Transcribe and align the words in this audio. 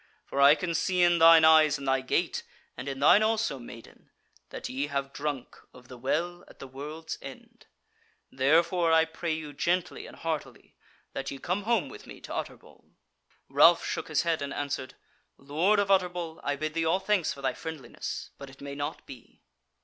For 0.25 0.41
I 0.41 0.55
can 0.55 0.73
see 0.73 1.03
in 1.03 1.19
thine 1.19 1.45
eyes 1.45 1.77
and 1.77 1.87
thy 1.87 2.01
gait, 2.01 2.41
and 2.75 2.89
in 2.89 2.99
thine 3.01 3.21
also, 3.21 3.59
maiden, 3.59 4.09
that 4.49 4.67
ye 4.67 4.87
have 4.87 5.13
drunk 5.13 5.55
of 5.75 5.89
the 5.89 5.97
Well 5.99 6.43
at 6.47 6.57
the 6.57 6.65
World's 6.65 7.19
End. 7.21 7.67
Therefore 8.31 8.91
I 8.91 9.05
pray 9.05 9.31
you 9.33 9.53
gently 9.53 10.07
and 10.07 10.17
heartily 10.17 10.75
that 11.13 11.29
ye 11.29 11.37
come 11.37 11.65
home 11.65 11.87
with 11.87 12.07
me 12.07 12.19
to 12.21 12.33
Utterbol." 12.33 12.89
Ralph 13.47 13.85
shook 13.85 14.07
his 14.07 14.23
head, 14.23 14.41
and 14.41 14.51
answered: 14.51 14.95
"Lord 15.37 15.77
of 15.77 15.91
Utterbol, 15.91 16.39
I 16.43 16.55
bid 16.55 16.73
thee 16.73 16.83
all 16.83 16.99
thanks 16.99 17.31
for 17.31 17.43
thy 17.43 17.53
friendliness, 17.53 18.31
but 18.39 18.49
it 18.49 18.59
may 18.59 18.73
not 18.73 19.05
be." 19.05 19.43